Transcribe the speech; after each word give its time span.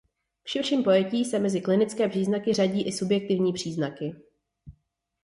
V 0.43 0.49
širším 0.49 0.83
pojetí 0.83 1.25
se 1.25 1.39
mezi 1.39 1.61
klinické 1.61 2.09
příznaky 2.09 2.53
řadí 2.53 2.81
i 2.87 2.91
subjektivní 2.91 3.53
příznaky. 3.53 4.15